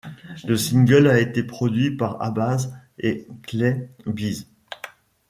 [0.47, 4.47] Le single a été produit par Abaz et Clay Beatz.